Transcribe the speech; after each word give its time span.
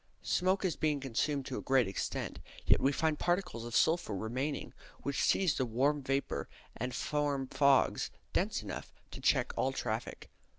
Smoke 0.23 0.65
is 0.65 0.75
being 0.75 0.99
consumed 0.99 1.45
to 1.45 1.59
a 1.59 1.61
great 1.61 1.87
extent; 1.87 2.39
yet 2.65 2.79
we 2.79 2.91
find 2.91 3.19
particles 3.19 3.65
of 3.65 3.75
sulphur 3.75 4.15
remaining, 4.15 4.73
which 5.03 5.21
seize 5.21 5.53
the 5.53 5.63
warm 5.67 6.01
vapour 6.01 6.49
and 6.75 6.95
form 6.95 7.45
fogs 7.45 8.09
dense 8.33 8.63
enough 8.63 8.91
to 9.11 9.21
check 9.21 9.53
all 9.55 9.71
traffic. 9.71 10.31